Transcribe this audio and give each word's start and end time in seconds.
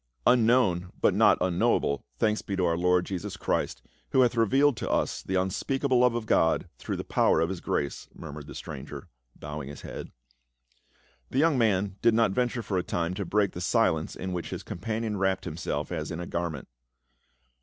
"Unknown 0.25 0.91
but 0.99 1.13
not 1.13 1.37
unknowable, 1.41 2.03
thanks 2.17 2.41
be 2.41 2.55
to 2.55 2.65
our 2.65 2.75
Lord 2.75 3.05
Jesus 3.05 3.37
Christ, 3.37 3.83
who 4.09 4.21
hath 4.21 4.35
revealed 4.35 4.75
to 4.77 4.89
us 4.89 5.21
the 5.21 5.37
un 5.37 5.51
speakable 5.51 5.99
love 5.99 6.15
of 6.15 6.25
God 6.25 6.67
through 6.79 6.97
the 6.97 7.03
power 7.03 7.39
of 7.39 7.49
his 7.49 7.61
grace," 7.61 8.07
murmured 8.15 8.47
the 8.47 8.55
stranger, 8.55 9.09
bowing 9.35 9.69
his 9.69 9.81
head. 9.81 10.11
The 11.29 11.37
young 11.37 11.55
man 11.55 11.97
did 12.01 12.15
not 12.15 12.31
venture 12.31 12.63
for 12.63 12.79
a 12.79 12.83
time 12.83 13.13
to 13.13 13.25
break 13.25 13.51
the 13.51 13.61
silence 13.61 14.15
in 14.15 14.33
which 14.33 14.49
his 14.49 14.63
companion 14.63 15.17
wrapped 15.17 15.45
himself 15.45 15.91
as 15.91 16.09
in 16.09 16.19
a 16.19 16.25
garment. 16.25 16.67